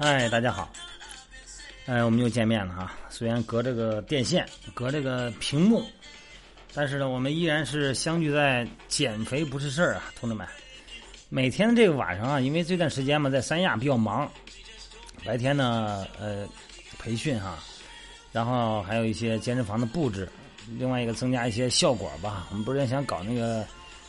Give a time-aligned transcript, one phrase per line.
[0.00, 0.66] 哎，大家好，
[1.84, 2.94] 哎，我们又见面了哈。
[3.10, 5.84] 虽然隔这个电线，隔这个屏幕，
[6.72, 10.48] 但是呢，我们依然是相聚在减肥不是事儿啊，同志们。
[11.28, 14.26] 每天这个晚上啊，因为这段时间嘛，在三亚比较忙，
[15.22, 16.48] 白天呢，呃，
[16.98, 17.58] 培训哈，
[18.32, 20.26] 然后还有一些健身房的布置，
[20.78, 22.46] 另外一个增加一些效果吧。
[22.48, 23.66] 我们不是也想搞那个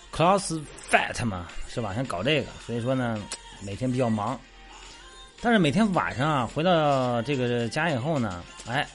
[0.10, 0.58] cross
[0.90, 1.94] fat 嘛，是吧？
[1.94, 3.22] 想搞这个，所以说呢，
[3.62, 4.40] 每天比较忙。
[5.42, 8.88] 但是每天晚上啊，回到这个家以后呢，哎，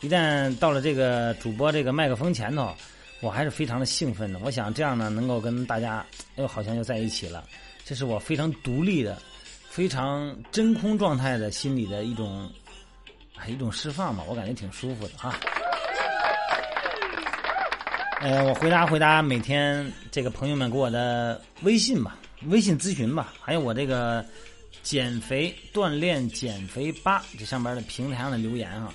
[0.00, 2.74] 一旦到了这个主播这个麦克风前头。
[3.22, 6.02] 我还是非常的兴奋的，我想这样呢，能够跟大家
[6.36, 7.44] 又好像又在一起了，
[7.84, 9.20] 这是我非常独立的、
[9.68, 12.50] 非常真空状态的心理的一种，
[13.46, 15.34] 一种释放嘛，我感觉挺舒服的哈。
[18.22, 24.24] 呃，我回答回答每天这个朋友们给我的微信吧，微信咨询吧，还有我这个
[24.82, 28.92] 减肥锻炼减肥吧这上边的平台上的留言啊。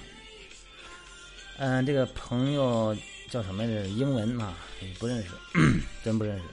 [1.58, 2.96] 嗯，这个朋友。
[3.28, 3.88] 叫什么来着？
[3.88, 4.56] 英文啊，
[5.00, 5.30] 不认识，
[6.06, 6.44] 真不认识。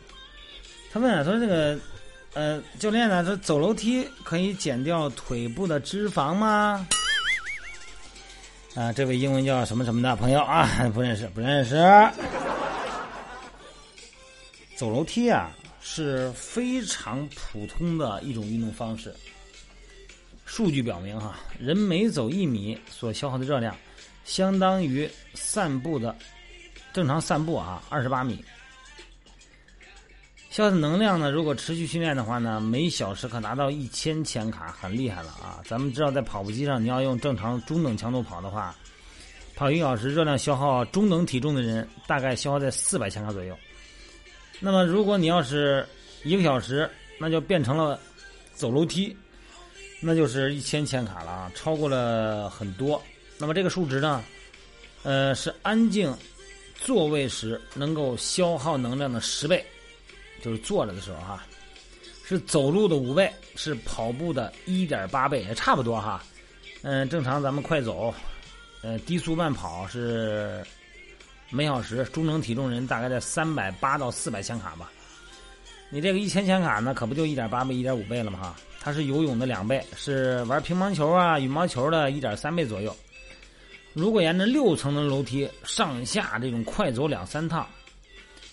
[0.91, 1.79] 他问啊，说这个，
[2.33, 6.89] 呃，教练呢，说走楼梯可以减掉腿部的脂肪吗？
[8.75, 11.77] 啊，这位英文叫什么什么的朋友啊， 不认识，不认识。
[14.75, 15.53] 走楼梯啊，
[15.83, 19.15] 是非常普通的一种运动方式。
[20.45, 23.77] 数据表明，哈，人每走一米所消耗的热量，
[24.25, 26.15] 相当于散步的。
[26.93, 28.45] 正常散步啊，二十八米，
[30.51, 31.31] 消耗的能量呢？
[31.31, 35.63] 如果持续训练的话呢，每小时可达到一千千卡，很厉害了啊！
[35.65, 38.77] 咱们知道，在跑步机上，你要用正常中等强度跑的话，
[39.55, 43.57] 跑一小时，热量消耗中等体重的人大概消耗在四百千卡左右。
[44.63, 45.85] 那么，如果你要是
[46.23, 47.99] 一个小时，那就变成了
[48.55, 49.15] 走楼梯，
[50.01, 53.03] 那就是一千千卡了啊，超过了很多。
[53.39, 54.23] 那么这个数值呢，
[55.03, 56.17] 呃，是安静。
[56.85, 59.65] 座位时能够消耗能量的十倍，
[60.43, 61.47] 就是坐着的时候哈，
[62.25, 66.25] 是走路的五倍，是跑步的一点八倍，也差不多哈。
[66.83, 68.13] 嗯，正常咱们快走，
[68.83, 70.61] 呃，低速慢跑是
[71.53, 74.91] 每小时中等体重人大概在三百八到四百千卡吧。
[75.91, 78.39] 你这个一千千卡呢，可不就一点八倍、一点五倍了吗？
[78.41, 82.97] 哈，它是游泳的两倍，是玩乒乓球啊、羽毛球的一点三倍左右。
[83.93, 87.69] 如果沿着六层的楼梯上下这种快走两三趟，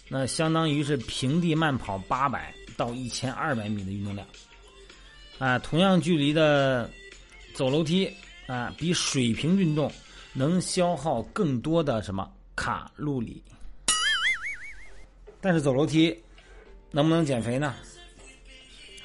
[0.10, 4.28] 那相当于是平地慢跑八百到一千二百米的运动量。
[5.38, 6.90] 啊，同样距离的
[7.54, 8.12] 走楼梯
[8.48, 9.90] 啊，比水平运动
[10.34, 13.42] 能消耗更多的什么卡路里。
[15.40, 16.14] 但是走楼梯
[16.92, 17.74] 能不能减肥呢？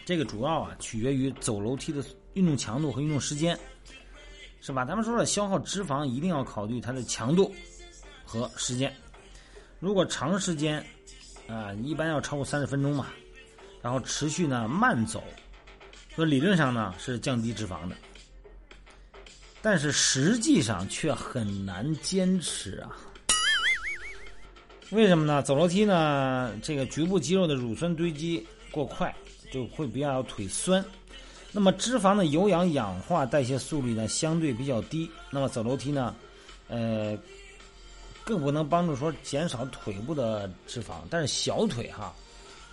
[0.05, 3.57] 这个主要啊取决于走楼梯的运动强度和运动时间。
[4.61, 4.85] 是吧？
[4.85, 7.55] 咱们说了，消耗脂肪一定要考虑它的强度
[8.25, 8.93] 和时间。
[9.79, 10.85] 如果长时间，
[11.47, 13.09] 啊，一般要超过三十分钟嘛，
[13.83, 15.23] 然后持续呢慢走，
[16.17, 17.97] 说理论上呢是降低脂肪的，
[19.61, 22.97] 但是实际上却很难坚持啊。
[24.91, 25.43] 为什么呢？
[25.43, 29.13] 走楼梯呢，这个局部肌肉的乳酸堆积过快，
[29.51, 30.85] 就会比较腿酸。
[31.51, 36.15] 那么脂肪的有氧氧化代谢速率呢相对比较低，那么走楼梯呢，
[36.69, 37.17] 呃，
[38.25, 42.15] 更不能帮助说减少腿部的脂肪，但是小腿哈，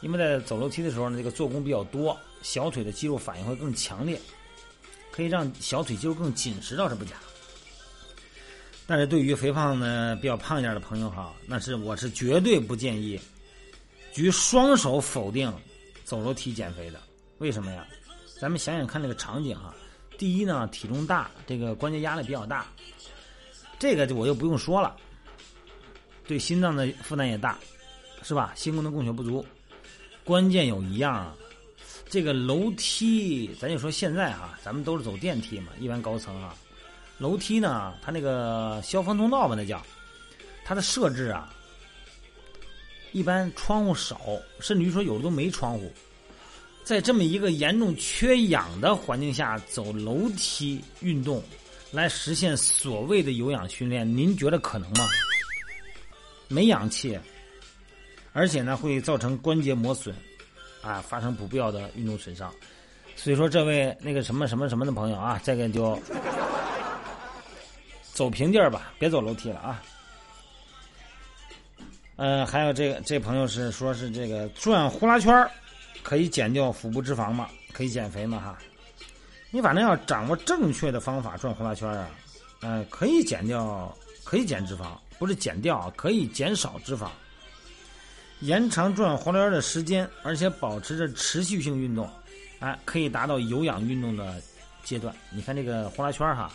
[0.01, 4.19] 因为在走楼梯的时候呢，这个做工比较多，小腿的肌肉反应会更强烈，
[5.11, 7.15] 可以让小腿肌肉更紧实，倒是不假。
[8.91, 13.17] 但是对于肥胖呢比较胖一点的朋友哈，那是我是绝对不建议
[14.11, 15.49] 举双手否定
[16.03, 16.99] 走楼梯减肥的，
[17.37, 17.87] 为什么呀？
[18.37, 19.73] 咱们想想看这个场景哈，
[20.17, 22.65] 第一呢，体重大，这个关节压力比较大，
[23.79, 24.97] 这个就我就不用说了，
[26.27, 27.57] 对心脏的负担也大，
[28.23, 28.51] 是吧？
[28.57, 29.45] 心功能供血不足。
[30.25, 31.33] 关键有一样啊，
[32.09, 36.53] 这个楼梯，咱就说现在哈，咱们都是走电梯嘛，一般高层啊，
[37.21, 39.79] 楼梯呢，它那个消防通道吧，那叫
[40.65, 41.53] 它的设置啊，
[43.11, 44.19] 一般窗户少，
[44.59, 45.93] 甚至于说有的都没窗户。
[46.83, 51.43] 在这么一个严重缺氧的环境下走楼梯运动，
[51.91, 55.07] 来实现所谓的有氧训练，您觉得可能吗？
[56.47, 57.17] 没氧气，
[58.33, 60.15] 而且呢会造成关节磨损，
[60.81, 62.51] 啊，发生不必要的运动损伤。
[63.15, 65.95] 所以说，这位那个什么什么什么的朋友啊，这个就
[68.21, 69.81] 走平地儿吧，别走楼梯了啊。
[72.17, 75.49] 嗯，还有这个这朋友是说是这个转呼啦圈儿。
[76.03, 78.55] 可以减掉腹部脂肪吗，可以减肥吗哈。
[79.49, 82.09] 你反正要掌握正确的方法转呼啦圈啊，
[82.59, 83.91] 呃，可以减掉，
[84.23, 87.09] 可以减脂肪，不是减掉啊，可以减少脂肪，
[88.41, 92.07] 延长转呼啦圈的时间，而且保持着持续性运动，
[92.59, 94.39] 哎，可以达到有氧运动的
[94.83, 95.11] 阶段。
[95.31, 96.51] 你看这个呼啦圈哈，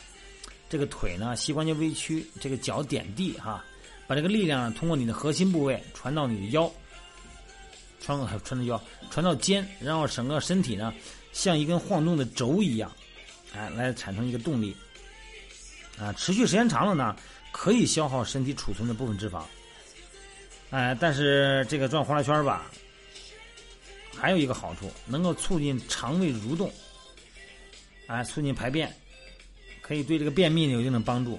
[0.69, 3.65] 这个腿呢膝关节微曲，这个脚点地哈，
[4.07, 6.71] 把这个力量通过你的核心部位传到你的腰。
[7.99, 8.81] 穿个穿到腰，
[9.11, 10.95] 传到肩，然后整个身体呢，
[11.33, 12.93] 像一根晃动的轴一样，
[13.53, 14.77] 哎，来产生一个动力。
[15.99, 17.17] 啊，持续时间长了呢，
[17.51, 19.43] 可以消耗身体储存的部分脂肪。
[20.71, 22.71] 哎，但是这个转呼啦圈吧，
[24.15, 26.71] 还有一个好处，能够促进肠胃蠕动，
[28.07, 28.95] 哎，促进排便，
[29.87, 31.39] 可以对这个便秘呢有一定的帮助，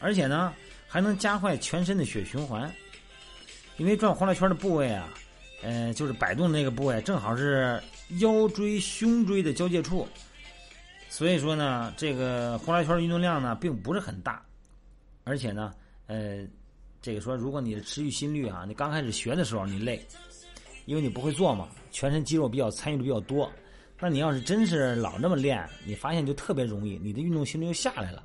[0.00, 0.54] 而且呢，
[0.88, 2.72] 还能加快全身的血循环，
[3.76, 5.12] 因为转呼啦圈的部位啊。
[5.62, 7.82] 呃，就是摆动的那个部位，正好是
[8.18, 10.06] 腰椎、胸椎的交界处，
[11.08, 14.44] 所以说呢，这个呼啦圈运动量呢并不是很大，
[15.22, 15.72] 而且呢，
[16.06, 16.46] 呃，
[17.00, 20.06] 这个说如果你的持续心率啊，你刚开始学的时候你累，
[20.84, 23.50] 因为你不会做嘛，全身肌肉比较参与的比较多，
[24.00, 28.22] 那你要是真是老这么练，你发现就特别容易，你的运动心率就下来了，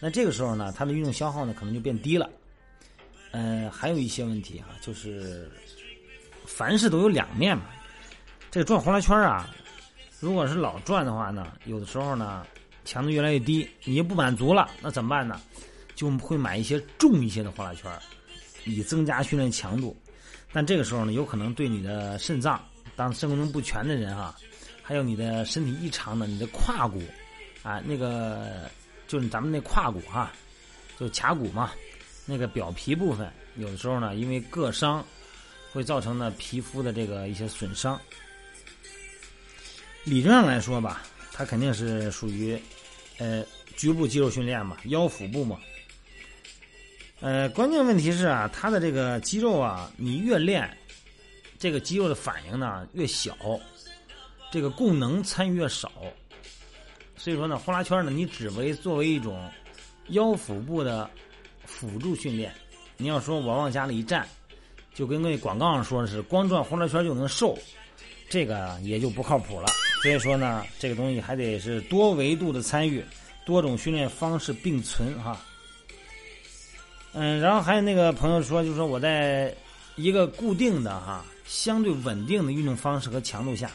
[0.00, 2.30] 那这个时候呢，它的运动消耗呢可能就变低了，
[3.32, 5.50] 嗯，还有一些问题啊，就是。
[6.48, 7.64] 凡事都有两面嘛，
[8.52, 9.52] 这转呼啦圈啊，
[10.20, 12.46] 如果是老转的话呢，有的时候呢
[12.84, 15.40] 强度越来越低，你又不满足了，那怎么办呢？
[15.96, 17.90] 就会买一些重一些的呼啦圈，
[18.64, 19.94] 以增加训练强度。
[20.52, 22.64] 但这个时候呢，有可能对你的肾脏，
[22.94, 24.36] 当肾功能不全的人啊，
[24.86, 27.02] 还有你的身体异常的，你的胯骨
[27.62, 28.70] 啊，那个
[29.08, 30.32] 就是咱们那胯骨哈，
[30.98, 31.72] 就髂骨嘛，
[32.24, 35.04] 那个表皮部分，有的时候呢，因为硌伤。
[35.72, 38.00] 会造成呢皮肤的这个一些损伤。
[40.04, 41.02] 理论上来说吧，
[41.32, 42.58] 它肯定是属于
[43.18, 43.44] 呃
[43.76, 45.58] 局部肌肉训练嘛，腰腹部嘛。
[47.20, 50.74] 呃，关键问题是啊，它的这个肌肉啊，你越练，
[51.58, 53.36] 这个肌肉的反应呢越小，
[54.50, 55.90] 这个供能参与越少。
[57.16, 59.50] 所以说呢，呼啦圈呢，你只为作为一种
[60.08, 61.10] 腰腹部的
[61.64, 62.52] 辅助训练。
[62.96, 64.26] 你要说我往家里一站。
[64.94, 67.54] 就跟那广告上说的是，光转呼啦圈就能瘦，
[68.30, 69.66] 这个也就不靠谱了。
[70.00, 73.04] 所以说呢，这个东西还得是多维度的参与，
[73.44, 75.38] 多种训练方式并存哈。
[77.12, 79.54] 嗯，然后还有那个朋友说，就是说我在
[79.96, 83.70] 一个固定的哈、相对稳定的运动方式和强度下，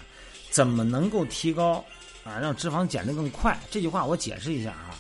[0.51, 1.83] 怎么能够提高
[2.24, 3.59] 啊，让脂肪减得更快？
[3.71, 4.94] 这句话我解释一下啊。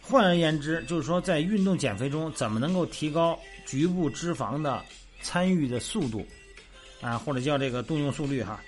[0.00, 4.82] 换而言之，就是说在运动减肥中，怎么能够提高局部脂肪的？
[5.22, 6.22] 参与的速度，
[7.00, 8.60] 啊，或者叫这个动用速率哈。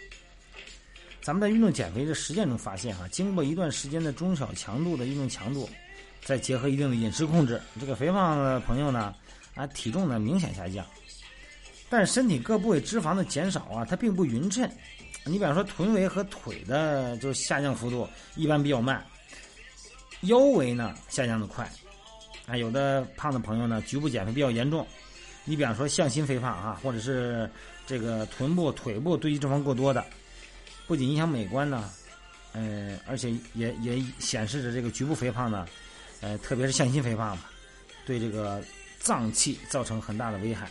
[1.21, 5.69] 咱们在运动减肥的实践中发现哈，经过一段时间的中小强度的运动强度，
[6.25, 9.15] 再结合一定的饮食控制，这个肥胖的朋友呢，
[9.55, 10.83] 啊，体重呢明显下降，
[11.89, 14.69] 但是身体各部位脂肪的减少啊，它并不匀称。
[15.25, 19.05] 你比方说臀围和腿的就下降幅度一般比较慢，
[20.23, 21.69] 腰围呢下降的快，
[22.47, 24.87] 啊，有的胖的朋友呢，局部减肥比较严重。
[25.45, 27.49] 你比方说向心肥胖啊，或者是
[27.87, 30.05] 这个臀部、腿部堆积脂肪过多的，
[30.87, 31.91] 不仅影响美观呢，
[32.53, 35.67] 呃，而且也也显示着这个局部肥胖呢，
[36.21, 37.51] 呃，特别是向心肥胖吧，
[38.05, 38.63] 对这个
[38.99, 40.69] 脏器造成很大的危害。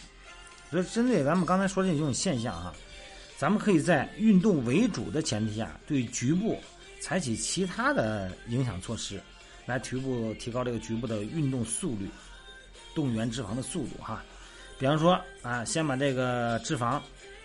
[0.72, 2.74] 所以，针对咱们刚才说的这种现象哈，
[3.38, 6.60] 咱们可以在运动为主的前提下，对局部
[7.00, 9.22] 采取其他的影响措施，
[9.66, 12.10] 来局部提高这个局部的运动速率，
[12.94, 14.24] 动员脂肪的速度哈。
[14.78, 17.00] 比方说啊，先把这个脂肪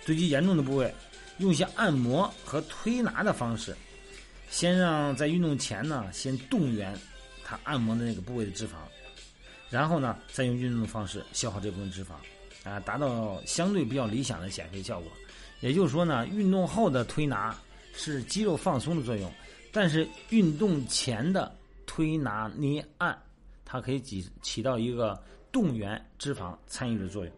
[0.05, 0.93] 堆积严重的部位，
[1.39, 3.77] 用一些按摩和推拿的方式，
[4.51, 6.99] 先让在运动前呢，先动员
[7.45, 8.73] 它按摩的那个部位的脂肪，
[9.69, 12.09] 然后呢，再用运动的方式消耗这部分脂肪，
[12.65, 15.11] 啊，达到相对比较理想的减肥效果。
[15.61, 17.57] 也就是说呢，运动后的推拿
[17.93, 19.33] 是肌肉放松的作用，
[19.73, 21.55] 但是运动前的
[21.87, 23.17] 推拿捏按，
[23.65, 25.21] 它可以起起到一个。
[25.53, 27.35] 动员脂肪参与的作用。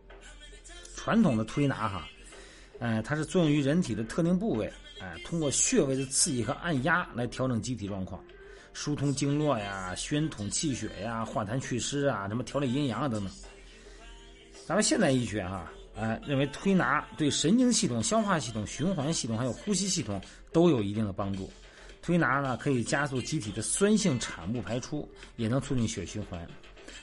[0.95, 2.07] 传统的推拿哈，
[2.79, 8.23] 呃，它是作用于人体的特定部位，哎，通过穴位的刺激和按压来调整机体状况，
[8.75, 13.33] 疏通经络呀，宣统气血呀，化痰祛湿啊，什么调理阴阳啊等等。
[14.73, 20.19] 咱们现代医学哈，哎，认为推拿对神经系统、消化系统、循环系统还有呼吸系统
[20.51, 21.53] 都有一定的帮助。
[22.01, 26.49] 推拿呢，可以加速机体的酸性产物排出，也能促进血循环。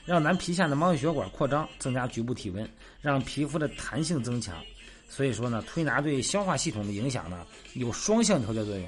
[0.04, 2.68] 让咱皮下的毛细血管扩张，增加局部体温，
[3.00, 4.56] 让皮肤的弹性增强，
[5.08, 8.84] 所以说呢，推拿对消化系统的影响呢有双向调节作用。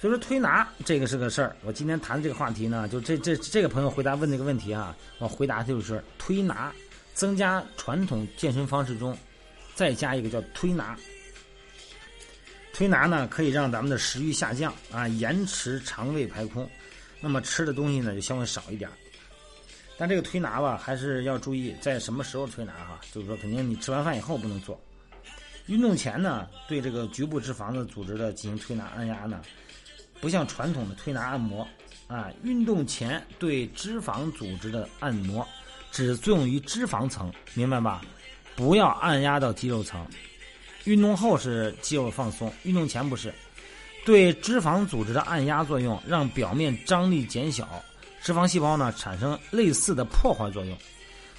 [0.00, 1.54] 所以说推拿这个是个事儿。
[1.66, 6.72] 我今天谈的这个话题呢，就这这这个朋友回答问这个问题啊，我回答就是推拿
[7.14, 9.16] 增加传统健身方式中
[9.74, 10.98] 再加一个叫推拿。
[12.72, 16.68] 推拿呢可以让咱们的食欲下降啊，延迟肠胃排空，
[17.20, 18.88] 那么吃的东西呢就相对少一点。
[19.98, 24.80] 但这个推拿吧，还是要注意在什么时候推拿哈，就是说肯定你吃完饭以后不能做。
[25.66, 29.42] 运动前呢，对这个局部脂肪的组织的进行推拿按压呢。
[30.20, 31.66] 不像传统的推拿按摩，
[32.06, 35.46] 啊，运动前对脂肪组织的按摩
[35.92, 38.02] 只作用于脂肪层，明白吧？
[38.56, 40.04] 不要按压到肌肉层。
[40.84, 43.32] 运动后是肌肉放松，运动前不是。
[44.04, 47.68] 对脂肪组织的按压作用，让表面张力减小，
[48.20, 50.76] 脂肪细胞呢产生类似的破坏作用。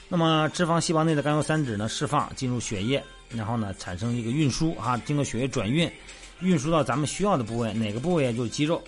[0.08, 5.92] 那么脂肪细胞内的甘油三酯呢释放进入血液，然后呢产生一个运输啊，经过血液转运。
[6.40, 8.84] 运输到咱们需要的部位，哪个部位就是肌肉，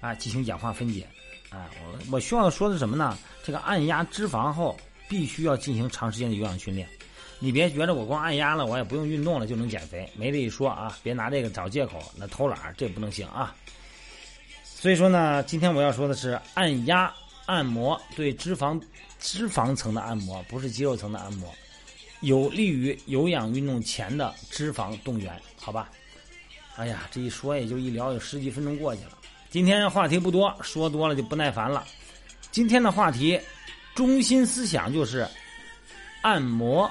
[0.00, 1.06] 啊，进行氧化分解，
[1.50, 3.18] 啊，我我需要说的什么呢？
[3.44, 4.76] 这个按压脂肪后，
[5.08, 6.88] 必须要进行长时间的有氧训练。
[7.40, 10.96] 你别觉得我光按压了，我也不用运动了就能减肥，没这一说啊！
[11.02, 13.54] 别拿这个找借口，那偷懒这不能行啊。
[14.62, 17.12] 所以说呢，今天我要说的是按压
[17.46, 18.80] 按摩对脂肪
[19.18, 21.52] 脂肪层的按摩，不是肌肉层的按摩，
[22.20, 25.90] 有利于有氧运动前的脂肪动员，好吧？
[26.76, 29.12] 哎呀，这一说也就一聊，有十几分钟过去了。
[29.50, 31.84] 今天话题不多，说多了就不耐烦了。
[32.52, 33.38] 今天的话题
[33.96, 35.26] 中心思想就是
[36.22, 36.88] 按摩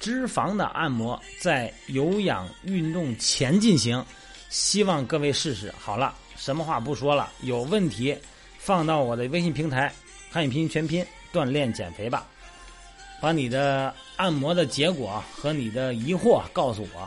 [0.00, 4.02] 脂肪的按摩，在有氧运动前进行。
[4.48, 5.70] 希望各位试试。
[5.78, 8.16] 好了，什么话不说了，有问题
[8.56, 9.92] 放到我的微信平台
[10.32, 12.26] “汉语拼音全拼锻炼减肥”吧，
[13.20, 17.06] 把你的按摩的结果和你的疑惑告诉我。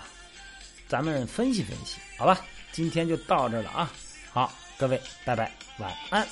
[0.87, 2.39] 咱们分析分析，好吧，
[2.71, 3.91] 今天就到这了啊！
[4.31, 6.27] 好，各位，拜拜，晚安。